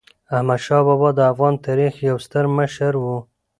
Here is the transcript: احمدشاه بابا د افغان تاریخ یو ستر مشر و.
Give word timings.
احمدشاه 0.35 0.81
بابا 0.87 1.09
د 1.15 1.19
افغان 1.31 1.53
تاریخ 1.65 1.93
یو 2.09 2.17
ستر 2.25 2.43
مشر 2.57 2.93
و. 3.03 3.05